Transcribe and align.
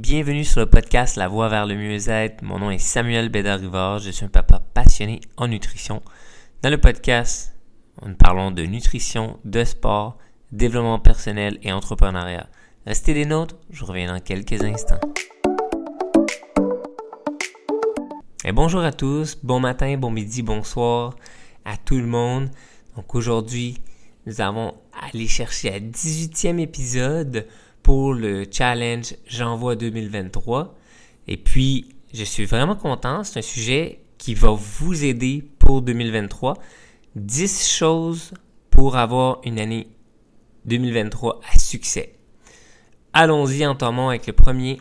bienvenue 0.00 0.44
sur 0.46 0.60
le 0.60 0.66
podcast 0.66 1.16
La 1.16 1.28
Voie 1.28 1.50
vers 1.50 1.66
le 1.66 1.74
mieux-être. 1.74 2.40
Mon 2.42 2.58
nom 2.58 2.70
est 2.70 2.78
Samuel 2.78 3.28
Bédard-Rivard, 3.28 3.98
je 3.98 4.10
suis 4.10 4.24
un 4.24 4.30
papa 4.30 4.58
passionné 4.72 5.20
en 5.36 5.46
nutrition. 5.46 6.00
Dans 6.62 6.70
le 6.70 6.78
podcast, 6.78 7.54
nous 8.06 8.14
parlons 8.14 8.50
de 8.50 8.62
nutrition, 8.62 9.38
de 9.44 9.62
sport, 9.62 10.16
développement 10.52 10.98
personnel 11.00 11.58
et 11.62 11.70
entrepreneuriat. 11.70 12.48
Restez 12.86 13.12
des 13.12 13.26
nôtres, 13.26 13.56
je 13.68 13.84
reviens 13.84 14.10
dans 14.10 14.20
quelques 14.20 14.64
instants. 14.64 15.00
Et 18.46 18.52
bonjour 18.52 18.80
à 18.80 18.92
tous, 18.92 19.36
bon 19.42 19.60
matin, 19.60 19.98
bon 19.98 20.10
midi, 20.10 20.40
bonsoir 20.40 21.14
à 21.66 21.76
tout 21.76 21.98
le 21.98 22.06
monde. 22.06 22.48
Donc 22.96 23.14
aujourd'hui, 23.14 23.76
nous 24.24 24.40
avons 24.40 24.72
allé 25.12 25.26
chercher 25.26 25.74
à 25.74 25.78
18e 25.78 26.58
épisode 26.58 27.46
pour 27.82 28.14
le 28.14 28.44
challenge 28.50 29.14
J'envoie 29.26 29.76
2023. 29.76 30.76
Et 31.28 31.36
puis, 31.36 31.88
je 32.12 32.24
suis 32.24 32.44
vraiment 32.44 32.76
content. 32.76 33.24
C'est 33.24 33.38
un 33.38 33.42
sujet 33.42 34.00
qui 34.18 34.34
va 34.34 34.50
vous 34.50 35.04
aider 35.04 35.44
pour 35.58 35.82
2023. 35.82 36.54
10 37.16 37.68
choses 37.68 38.32
pour 38.70 38.96
avoir 38.96 39.40
une 39.44 39.58
année 39.58 39.88
2023 40.66 41.40
à 41.52 41.58
succès. 41.58 42.14
Allons-y 43.12 43.66
entamons 43.66 44.08
avec 44.08 44.26
le 44.26 44.32
premier. 44.32 44.80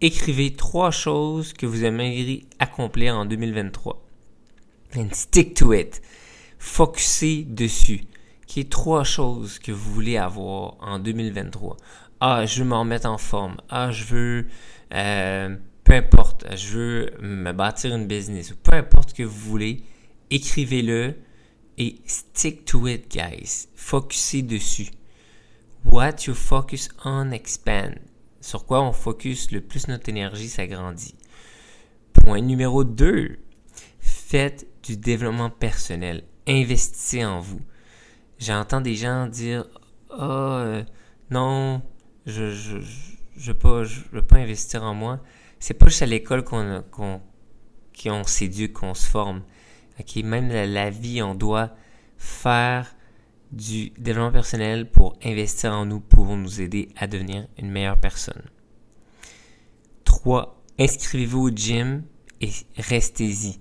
Écrivez 0.00 0.54
trois 0.54 0.90
choses 0.90 1.52
que 1.52 1.66
vous 1.66 1.84
aimeriez 1.84 2.46
accomplir 2.58 3.16
en 3.16 3.26
2023. 3.26 4.02
And 4.96 5.08
stick 5.12 5.54
to 5.54 5.72
it. 5.72 6.00
Focussez 6.58 7.44
dessus. 7.44 8.02
Trois 8.62 9.02
choses 9.02 9.58
que 9.58 9.72
vous 9.72 9.92
voulez 9.92 10.16
avoir 10.16 10.76
en 10.80 11.00
2023. 11.00 11.76
Ah, 12.20 12.46
je 12.46 12.62
veux 12.62 12.68
m'en 12.68 12.80
remettre 12.80 13.08
en 13.08 13.18
forme. 13.18 13.56
Ah, 13.68 13.90
je 13.90 14.04
veux, 14.04 14.46
euh, 14.94 15.56
peu 15.82 15.94
importe, 15.94 16.46
je 16.54 16.78
veux 16.78 17.10
me 17.20 17.52
bâtir 17.52 17.94
une 17.94 18.06
business. 18.06 18.54
Peu 18.62 18.76
importe 18.76 19.12
que 19.12 19.24
vous 19.24 19.50
voulez, 19.50 19.82
écrivez-le 20.30 21.16
et 21.78 21.96
stick 22.06 22.64
to 22.64 22.86
it, 22.86 23.10
guys. 23.10 23.66
Focussez 23.74 24.42
dessus. 24.42 24.90
What 25.84 26.26
you 26.26 26.34
focus 26.34 26.88
on 27.04 27.32
expand. 27.32 27.98
Sur 28.40 28.66
quoi 28.66 28.82
on 28.82 28.92
focus 28.92 29.50
le 29.50 29.60
plus 29.60 29.88
notre 29.88 30.08
énergie 30.08 30.48
s'agrandit. 30.48 31.16
Point 32.12 32.42
numéro 32.42 32.84
2. 32.84 33.36
Faites 33.98 34.66
du 34.84 34.96
développement 34.96 35.50
personnel. 35.50 36.22
Investissez 36.46 37.24
en 37.24 37.40
vous. 37.40 37.60
J'entends 38.38 38.80
des 38.80 38.94
gens 38.94 39.26
dire 39.26 39.66
Ah, 40.10 40.64
oh, 40.66 40.82
non, 41.30 41.82
je 42.26 42.50
je, 42.50 42.78
je, 43.36 43.52
veux 43.52 43.58
pas, 43.58 43.84
je 43.84 44.00
veux 44.12 44.22
pas 44.22 44.36
investir 44.36 44.82
en 44.82 44.94
moi. 44.94 45.20
C'est 45.58 45.74
pas 45.74 45.86
juste 45.86 46.02
à 46.02 46.06
l'école 46.06 46.44
qu'on 46.44 46.82
qu'on 46.92 48.24
s'éduque, 48.24 48.74
qu'on 48.74 48.94
se 48.94 49.08
forme. 49.08 49.42
Ok, 50.00 50.16
même 50.16 50.48
la, 50.48 50.66
la, 50.66 50.90
vie, 50.90 51.22
on 51.22 51.34
doit 51.34 51.70
faire 52.18 52.94
du 53.52 53.90
développement 53.90 54.32
personnel 54.32 54.90
pour 54.90 55.16
investir 55.24 55.72
en 55.72 55.86
nous, 55.86 56.00
pour 56.00 56.36
nous 56.36 56.60
aider 56.60 56.88
à 56.96 57.06
devenir 57.06 57.46
une 57.56 57.70
meilleure 57.70 58.00
personne. 58.00 58.42
3. 60.04 60.60
Inscrivez-vous 60.78 61.48
au 61.48 61.50
gym 61.50 62.02
et 62.40 62.50
restez-y. 62.76 63.60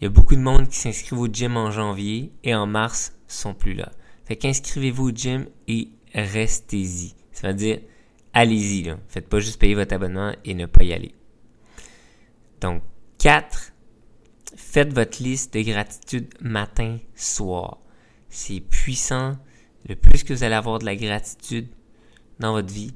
Il 0.00 0.04
y 0.04 0.06
a 0.06 0.10
beaucoup 0.10 0.36
de 0.36 0.40
monde 0.40 0.68
qui 0.68 0.76
s'inscrivent 0.76 1.18
au 1.18 1.26
gym 1.26 1.56
en 1.56 1.70
janvier 1.70 2.32
et 2.44 2.54
en 2.54 2.66
mars 2.66 3.14
sont 3.26 3.54
plus 3.54 3.74
là. 3.74 3.90
Fait 4.24 4.36
qu'inscrivez-vous 4.36 5.08
au 5.08 5.12
gym 5.12 5.46
et 5.66 5.88
restez-y. 6.14 7.14
Ça 7.32 7.48
veut 7.48 7.54
dire, 7.54 7.80
allez-y. 8.32 8.84
Là. 8.84 8.98
Faites 9.08 9.28
pas 9.28 9.40
juste 9.40 9.60
payer 9.60 9.74
votre 9.74 9.94
abonnement 9.94 10.34
et 10.44 10.54
ne 10.54 10.66
pas 10.66 10.84
y 10.84 10.92
aller. 10.92 11.14
Donc, 12.60 12.82
4. 13.18 13.72
Faites 14.56 14.92
votre 14.92 15.22
liste 15.22 15.54
de 15.54 15.62
gratitude 15.62 16.28
matin, 16.40 16.98
soir. 17.14 17.78
C'est 18.28 18.60
puissant. 18.60 19.36
Le 19.88 19.96
plus 19.96 20.22
que 20.22 20.32
vous 20.32 20.44
allez 20.44 20.54
avoir 20.54 20.78
de 20.78 20.84
la 20.84 20.96
gratitude 20.96 21.68
dans 22.38 22.52
votre 22.52 22.72
vie, 22.72 22.92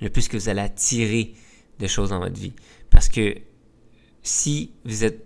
le 0.00 0.10
plus 0.10 0.28
que 0.28 0.36
vous 0.36 0.48
allez 0.48 0.62
attirer 0.62 1.34
de 1.78 1.86
choses 1.86 2.10
dans 2.10 2.18
votre 2.18 2.38
vie. 2.38 2.54
Parce 2.90 3.08
que 3.08 3.36
si 4.22 4.72
vous 4.84 5.02
n'êtes 5.02 5.25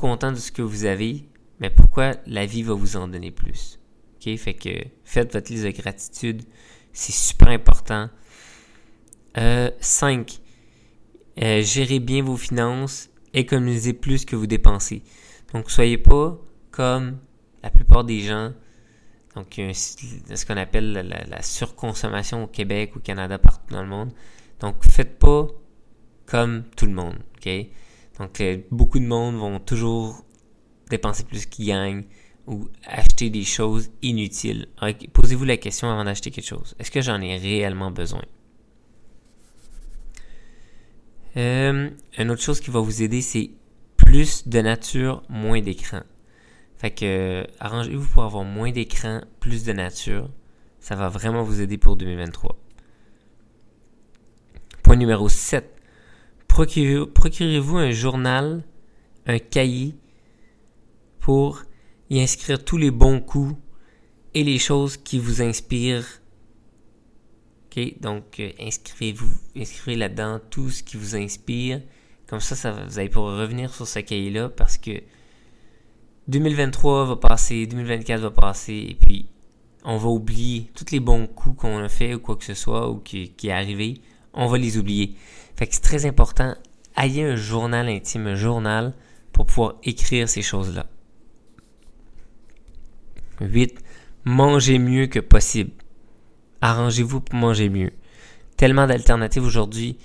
content 0.00 0.32
de 0.32 0.36
ce 0.36 0.50
que 0.50 0.62
vous 0.62 0.84
avez, 0.84 1.28
mais 1.60 1.70
pourquoi 1.70 2.14
la 2.26 2.46
vie 2.46 2.62
va 2.62 2.74
vous 2.74 2.96
en 2.96 3.06
donner 3.06 3.30
plus? 3.30 3.78
OK? 4.16 4.36
Fait 4.36 4.54
que 4.54 4.70
faites 5.04 5.32
votre 5.32 5.52
liste 5.52 5.64
de 5.64 5.70
gratitude. 5.70 6.42
C'est 6.92 7.12
super 7.12 7.48
important. 7.48 8.08
5. 9.34 9.36
Euh, 9.38 9.70
euh, 11.42 11.62
gérez 11.62 12.00
bien 12.00 12.22
vos 12.22 12.36
finances. 12.36 13.10
Économisez 13.32 13.92
plus 13.92 14.24
que 14.24 14.34
vous 14.34 14.46
dépensez. 14.46 15.02
Donc, 15.52 15.70
soyez 15.70 15.98
pas 15.98 16.36
comme 16.70 17.18
la 17.62 17.70
plupart 17.70 18.04
des 18.04 18.20
gens. 18.20 18.52
Donc, 19.36 19.54
ce 19.54 20.46
qu'on 20.46 20.56
appelle 20.56 20.92
la, 21.28 21.42
surconsommation 21.42 22.44
au 22.44 22.46
Québec, 22.48 22.96
au 22.96 23.00
Canada, 23.00 23.38
partout 23.38 23.72
dans 23.72 23.82
le 23.82 23.88
monde. 23.88 24.12
Donc, 24.58 24.82
faites 24.82 25.18
pas 25.18 25.46
comme 26.26 26.64
tout 26.76 26.86
le 26.86 26.92
monde. 26.92 27.16
OK? 27.36 27.48
Donc, 28.20 28.38
euh, 28.42 28.58
beaucoup 28.70 28.98
de 28.98 29.06
monde 29.06 29.36
vont 29.36 29.58
toujours 29.58 30.26
dépenser 30.90 31.24
plus 31.24 31.46
qu'ils 31.46 31.68
gagnent 31.68 32.04
ou 32.46 32.68
acheter 32.84 33.30
des 33.30 33.44
choses 33.44 33.90
inutiles. 34.02 34.68
Posez-vous 35.14 35.46
la 35.46 35.56
question 35.56 35.90
avant 35.90 36.04
d'acheter 36.04 36.30
quelque 36.30 36.46
chose. 36.46 36.76
Est-ce 36.78 36.90
que 36.90 37.00
j'en 37.00 37.18
ai 37.22 37.38
réellement 37.38 37.90
besoin? 37.90 38.22
Euh, 41.38 41.88
une 42.18 42.30
autre 42.30 42.42
chose 42.42 42.60
qui 42.60 42.70
va 42.70 42.80
vous 42.80 43.02
aider, 43.02 43.22
c'est 43.22 43.52
plus 43.96 44.46
de 44.46 44.60
nature, 44.60 45.22
moins 45.30 45.62
d'écran. 45.62 46.02
Fait 46.76 46.90
que 46.90 47.46
arrangez-vous 47.58 48.06
pour 48.06 48.24
avoir 48.24 48.44
moins 48.44 48.70
d'écran, 48.70 49.22
plus 49.38 49.64
de 49.64 49.72
nature. 49.72 50.28
Ça 50.78 50.94
va 50.94 51.08
vraiment 51.08 51.42
vous 51.42 51.62
aider 51.62 51.78
pour 51.78 51.96
2023. 51.96 52.58
Point 54.82 54.96
numéro 54.96 55.30
7. 55.30 55.79
Procurez-vous 56.60 57.78
un 57.78 57.90
journal, 57.90 58.62
un 59.24 59.38
cahier 59.38 59.94
pour 61.18 61.62
y 62.10 62.20
inscrire 62.20 62.62
tous 62.62 62.76
les 62.76 62.90
bons 62.90 63.20
coups 63.20 63.54
et 64.34 64.44
les 64.44 64.58
choses 64.58 64.98
qui 64.98 65.18
vous 65.18 65.40
inspirent? 65.40 66.20
Donc 68.00 68.40
euh, 68.40 68.50
inscrivez-vous, 68.60 69.32
inscrivez 69.56 69.96
là-dedans 69.96 70.38
tout 70.50 70.68
ce 70.68 70.82
qui 70.82 70.98
vous 70.98 71.16
inspire. 71.16 71.80
Comme 72.26 72.40
ça, 72.40 72.72
vous 72.72 72.98
allez 72.98 73.08
pouvoir 73.08 73.38
revenir 73.38 73.72
sur 73.72 73.88
ce 73.88 74.00
cahier-là 74.00 74.50
parce 74.50 74.76
que 74.76 75.00
2023 76.28 77.06
va 77.06 77.16
passer, 77.16 77.66
2024 77.66 78.20
va 78.20 78.30
passer, 78.30 78.86
et 78.90 78.94
puis 78.94 79.26
on 79.82 79.96
va 79.96 80.10
oublier 80.10 80.70
tous 80.74 80.92
les 80.92 81.00
bons 81.00 81.26
coups 81.26 81.62
qu'on 81.62 81.78
a 81.78 81.88
fait 81.88 82.12
ou 82.12 82.18
quoi 82.18 82.36
que 82.36 82.44
ce 82.44 82.54
soit 82.54 82.90
ou 82.90 82.98
qui 82.98 83.32
est 83.44 83.50
arrivé. 83.50 84.02
On 84.32 84.46
va 84.46 84.58
les 84.58 84.78
oublier. 84.78 85.14
Fait 85.56 85.66
que 85.66 85.74
c'est 85.74 85.80
très 85.80 86.06
important. 86.06 86.54
Ayez 86.96 87.24
un 87.24 87.36
journal 87.36 87.88
intime, 87.88 88.26
un 88.26 88.34
journal 88.34 88.94
pour 89.32 89.46
pouvoir 89.46 89.74
écrire 89.82 90.28
ces 90.28 90.42
choses-là. 90.42 90.86
8. 93.40 93.78
Mangez 94.24 94.78
mieux 94.78 95.06
que 95.06 95.18
possible. 95.18 95.72
Arrangez-vous 96.60 97.20
pour 97.20 97.38
manger 97.38 97.68
mieux. 97.68 97.92
Tellement 98.56 98.86
d'alternatives 98.86 99.44
aujourd'hui. 99.44 99.96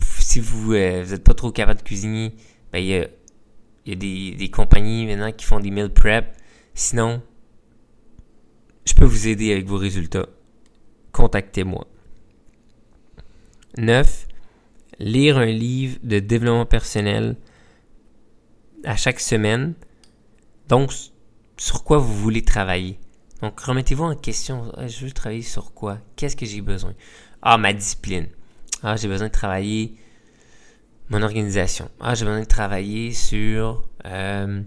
Si 0.00 0.40
vous 0.40 0.72
n'êtes 0.72 1.12
euh, 1.12 1.18
pas 1.18 1.34
trop 1.34 1.52
capable 1.52 1.80
de 1.80 1.84
cuisiner, 1.84 2.34
ben, 2.72 2.78
il 2.78 2.86
y 2.86 2.96
a, 2.96 3.94
des, 3.94 4.34
des, 4.34 4.50
compagnies 4.50 5.06
maintenant 5.06 5.30
qui 5.30 5.44
font 5.44 5.60
des 5.60 5.70
meal 5.70 5.92
prep. 5.92 6.34
Sinon, 6.74 7.22
je 8.86 8.94
peux 8.94 9.04
vous 9.04 9.28
aider 9.28 9.52
avec 9.52 9.66
vos 9.66 9.76
résultats. 9.76 10.26
Contactez-moi. 11.12 11.86
9. 13.76 14.28
Lire 14.98 15.38
un 15.38 15.46
livre 15.46 15.98
de 16.02 16.20
développement 16.20 16.66
personnel 16.66 17.36
à 18.84 18.96
chaque 18.96 19.20
semaine. 19.20 19.74
Donc, 20.68 20.92
sur 21.56 21.84
quoi 21.84 21.98
vous 21.98 22.14
voulez 22.14 22.42
travailler? 22.42 22.98
Donc, 23.42 23.58
remettez-vous 23.60 24.04
en 24.04 24.14
question. 24.14 24.72
Ah, 24.76 24.86
je 24.86 25.04
veux 25.04 25.12
travailler 25.12 25.42
sur 25.42 25.74
quoi? 25.74 25.98
Qu'est-ce 26.16 26.36
que 26.36 26.46
j'ai 26.46 26.60
besoin? 26.60 26.94
Ah, 27.42 27.58
ma 27.58 27.72
discipline. 27.72 28.28
Ah, 28.82 28.96
j'ai 28.96 29.08
besoin 29.08 29.28
de 29.28 29.32
travailler 29.32 29.96
mon 31.10 31.22
organisation. 31.22 31.90
Ah, 32.00 32.14
j'ai 32.14 32.24
besoin 32.24 32.40
de 32.40 32.46
travailler 32.46 33.12
sur, 33.12 33.86
euh, 34.06 34.62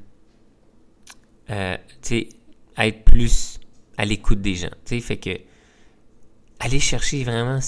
euh, 1.50 1.78
tu 2.02 2.08
sais, 2.08 2.30
être 2.78 3.04
plus 3.06 3.60
à 3.98 4.06
l'écoute 4.06 4.42
des 4.42 4.56
gens. 4.56 4.70
Tu 4.86 4.96
sais, 4.96 5.00
fait 5.00 5.18
que, 5.18 5.40
allez 6.60 6.80
chercher 6.80 7.24
vraiment, 7.24 7.60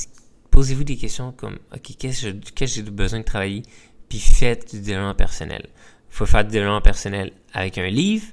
posez-vous 0.52 0.84
des 0.84 0.98
questions 0.98 1.32
comme, 1.32 1.58
OK, 1.74 1.96
qu'est-ce 1.98 2.30
que 2.52 2.66
j'ai 2.66 2.82
besoin 2.84 3.20
de 3.20 3.26
travailler? 3.26 3.64
Puis 4.08 4.20
faites 4.20 4.74
du 4.74 4.82
développement 4.82 5.16
personnel. 5.16 5.68
Il 6.10 6.16
faut 6.16 6.26
faire 6.26 6.44
du 6.44 6.52
développement 6.52 6.82
personnel 6.82 7.32
avec 7.54 7.78
un 7.78 7.88
livre, 7.88 8.26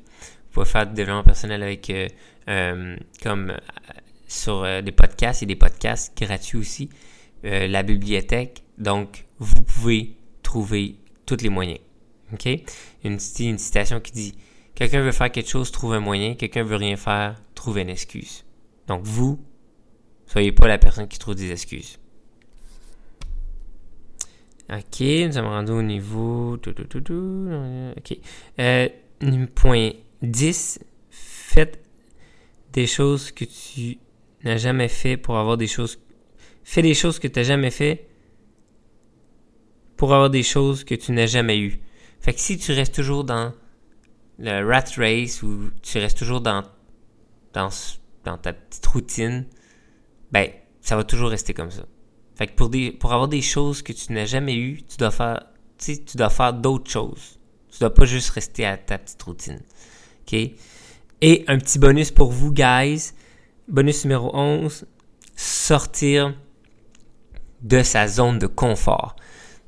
pouvez 0.51 0.67
faire 0.67 0.87
du 0.87 0.95
développement 0.95 1.25
personnel 1.25 1.63
avec 1.63 1.91
euh, 1.91 2.09
euh, 2.49 2.97
comme 3.23 3.51
euh, 3.51 3.57
sur 4.27 4.83
des 4.83 4.93
podcasts 4.93 5.43
et 5.43 5.47
des 5.47 5.57
podcasts 5.57 6.17
gratuits 6.17 6.59
aussi. 6.59 6.89
euh, 7.45 7.67
la 7.67 7.83
bibliothèque. 7.83 8.63
Donc, 8.79 9.27
vous 9.39 9.63
pouvez 9.63 10.17
trouver 10.43 10.97
tous 11.25 11.39
les 11.43 11.49
moyens. 11.49 11.81
OK? 12.33 12.49
Une 13.05 13.19
citation 13.19 14.01
qui 14.01 14.13
dit 14.13 14.35
Quelqu'un 14.75 15.01
veut 15.01 15.13
faire 15.13 15.33
quelque 15.33 15.49
chose, 15.49 15.71
trouve 15.71 15.95
un 15.95 16.01
moyen. 16.01 16.35
Quelqu'un 16.35 16.63
veut 16.63 16.77
rien 16.77 16.97
faire, 16.97 17.37
trouve 17.55 17.79
une 17.79 17.89
excuse. 17.89 18.45
Donc, 18.89 19.03
vous, 19.05 19.41
soyez 20.27 20.53
pas 20.53 20.69
la 20.69 20.79
personne 20.79 21.09
qui 21.09 21.19
trouve 21.19 21.35
des 21.35 21.51
excuses. 21.51 21.99
OK, 24.71 25.01
nous 25.01 25.33
sommes 25.33 25.47
rendus 25.47 25.73
au 25.73 25.83
niveau. 25.83 26.57
OK. 26.57 28.19
Euh, 28.59 28.89
point 29.55 29.91
10. 30.23 30.81
Faites 31.11 31.81
des 32.73 32.87
choses 32.87 33.31
que 33.31 33.45
tu 33.45 33.99
n'as 34.45 34.57
jamais 34.57 34.89
fait 34.89 35.17
pour 35.17 35.39
avoir 35.39 35.57
des 35.57 35.67
choses. 35.67 35.99
Fais 36.65 36.83
des 36.83 36.95
choses 36.95 37.19
que 37.19 37.29
tu 37.29 37.39
n'as 37.39 37.45
jamais 37.45 37.71
fait 37.71 38.09
pour 39.97 40.13
avoir 40.13 40.31
des 40.31 40.43
choses 40.43 40.85
que 40.85 40.95
tu 40.95 41.13
n'as 41.13 41.27
jamais 41.27 41.59
eues. 41.59 41.81
Fait 42.21 42.35
que 42.35 42.41
si 42.41 42.59
tu 42.59 42.73
restes 42.73 42.95
toujours 42.95 43.25
dans 43.25 43.55
le 44.39 44.67
rat 44.67 44.85
race 44.97 45.43
ou 45.43 45.71
tu 45.83 45.99
restes 45.99 46.19
toujours 46.19 46.41
dans, 46.41 46.65
dans, 47.53 47.71
dans 48.25 48.37
ta 48.37 48.53
petite 48.53 48.87
routine, 48.87 49.47
ben, 50.33 50.51
ça 50.81 50.97
va 50.97 51.05
toujours 51.05 51.31
rester 51.31 51.55
comme 51.55 51.71
ça. 51.71 51.87
Fait 52.37 52.47
que 52.47 52.53
pour, 52.53 52.69
des, 52.69 52.93
pour 52.93 53.13
avoir 53.13 53.29
des 53.29 53.41
choses 53.41 53.83
que 53.83 53.93
tu 53.93 54.13
n'as 54.13 54.27
jamais 54.27 54.55
eues, 54.55 54.83
tu 54.83 54.99
dois 54.99 55.11
faire, 55.11 55.43
tu 55.79 55.99
dois 56.15 56.31
faire 56.31 56.53
d'autres 56.53 56.91
choses. 56.91 57.39
Tu 57.71 57.79
dois 57.81 57.93
pas 57.93 58.05
juste 58.05 58.31
rester 58.31 58.67
à 58.67 58.77
ta 58.77 58.99
petite 58.99 59.23
routine. 59.23 59.61
OK? 60.23 60.35
Et 61.23 61.45
un 61.49 61.59
petit 61.59 61.79
bonus 61.79 62.11
pour 62.11 62.31
vous, 62.31 62.53
guys. 62.53 63.13
Bonus 63.69 64.05
numéro 64.05 64.31
11. 64.37 64.87
Sortir 65.35 66.35
de 67.63 67.83
sa 67.83 68.07
zone 68.07 68.39
de 68.39 68.47
confort. 68.47 69.17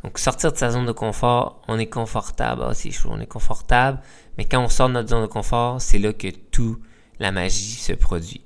Donc, 0.04 0.18
sortir 0.18 0.52
de 0.52 0.58
sa 0.58 0.70
zone 0.70 0.86
de 0.86 0.92
confort, 0.92 1.62
on 1.68 1.78
est 1.78 1.88
confortable. 1.88 2.62
Ah, 2.64 2.74
c'est 2.74 2.90
chaud, 2.90 3.08
on 3.10 3.20
est 3.20 3.26
confortable. 3.26 4.00
Mais 4.36 4.44
quand 4.44 4.62
on 4.62 4.68
sort 4.68 4.88
de 4.88 4.94
notre 4.94 5.08
zone 5.08 5.22
de 5.22 5.26
confort, 5.26 5.80
c'est 5.80 5.98
là 5.98 6.12
que 6.12 6.28
tout 6.28 6.78
la 7.18 7.32
magie 7.32 7.76
se 7.76 7.94
produit. 7.94 8.42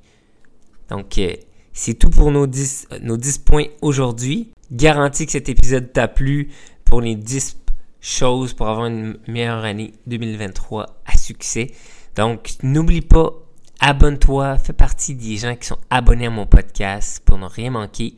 Donc, 0.88 1.18
euh, 1.18 1.34
c'est 1.72 1.94
tout 1.94 2.10
pour 2.10 2.30
nos 2.30 2.46
10, 2.46 2.88
nos 3.02 3.16
10 3.16 3.38
points 3.38 3.66
aujourd'hui. 3.80 4.52
Garantis 4.70 5.26
que 5.26 5.32
cet 5.32 5.48
épisode 5.48 5.92
t'a 5.92 6.08
plu 6.08 6.50
pour 6.84 7.00
les 7.00 7.16
10 7.16 7.58
choses 8.00 8.52
pour 8.52 8.68
avoir 8.68 8.86
une 8.86 9.16
meilleure 9.28 9.64
année 9.64 9.92
2023 10.06 11.02
à 11.06 11.16
succès. 11.16 11.70
Donc, 12.16 12.54
n'oublie 12.62 13.00
pas, 13.00 13.32
abonne-toi, 13.80 14.58
fais 14.58 14.72
partie 14.72 15.14
des 15.14 15.36
gens 15.36 15.56
qui 15.56 15.66
sont 15.66 15.78
abonnés 15.88 16.26
à 16.26 16.30
mon 16.30 16.46
podcast 16.46 17.22
pour 17.24 17.38
ne 17.38 17.46
rien 17.46 17.70
manquer. 17.70 18.16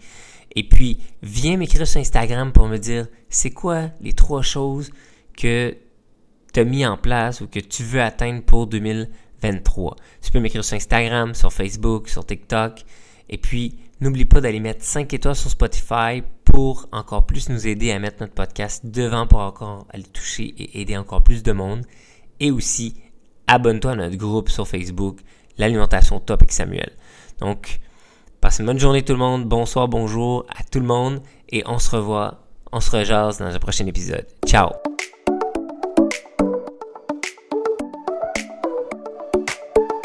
Et 0.56 0.68
puis, 0.68 0.98
viens 1.22 1.56
m'écrire 1.56 1.86
sur 1.86 2.00
Instagram 2.00 2.52
pour 2.52 2.66
me 2.66 2.78
dire 2.78 3.06
c'est 3.28 3.50
quoi 3.50 3.90
les 4.00 4.12
trois 4.12 4.42
choses 4.42 4.90
que 5.36 5.76
tu 6.52 6.60
as 6.60 6.64
mis 6.64 6.86
en 6.86 6.96
place 6.96 7.40
ou 7.40 7.48
que 7.48 7.60
tu 7.60 7.82
veux 7.82 8.00
atteindre 8.00 8.42
pour 8.42 8.66
2023. 8.66 9.96
Tu 10.22 10.30
peux 10.30 10.40
m'écrire 10.40 10.64
sur 10.64 10.76
Instagram, 10.76 11.34
sur 11.34 11.52
Facebook, 11.52 12.08
sur 12.08 12.24
TikTok. 12.24 12.84
Et 13.28 13.38
puis, 13.38 13.76
n'oublie 14.00 14.24
pas 14.24 14.40
d'aller 14.40 14.60
mettre 14.60 14.84
5 14.84 15.12
étoiles 15.12 15.36
sur 15.36 15.50
Spotify 15.50 16.22
pour 16.44 16.88
encore 16.92 17.26
plus 17.26 17.48
nous 17.48 17.66
aider 17.66 17.90
à 17.90 17.98
mettre 17.98 18.18
notre 18.20 18.34
podcast 18.34 18.86
devant 18.86 19.26
pour 19.26 19.40
encore 19.40 19.86
aller 19.90 20.04
toucher 20.04 20.54
et 20.56 20.80
aider 20.80 20.96
encore 20.96 21.22
plus 21.22 21.42
de 21.42 21.52
monde. 21.52 21.84
Et 22.40 22.50
aussi, 22.50 22.94
abonne-toi 23.46 23.92
à 23.92 23.96
notre 23.96 24.16
groupe 24.16 24.48
sur 24.48 24.68
Facebook, 24.68 25.20
l'alimentation 25.58 26.20
top 26.20 26.42
avec 26.42 26.52
Samuel. 26.52 26.92
Donc, 27.40 27.80
passe 28.40 28.58
une 28.58 28.66
bonne 28.66 28.78
journée 28.78 29.02
tout 29.02 29.14
le 29.14 29.18
monde, 29.18 29.46
bonsoir, 29.46 29.88
bonjour 29.88 30.46
à 30.56 30.62
tout 30.64 30.80
le 30.80 30.86
monde 30.86 31.22
et 31.48 31.62
on 31.66 31.78
se 31.78 31.90
revoit, 31.96 32.46
on 32.72 32.80
se 32.80 32.90
rejase 32.90 33.38
dans 33.38 33.46
un 33.46 33.58
prochain 33.58 33.86
épisode. 33.86 34.26
Ciao! 34.46 34.93